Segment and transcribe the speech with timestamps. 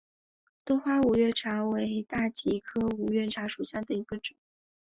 [0.65, 4.35] 多花五月茶为大戟科五月茶属下的一个种。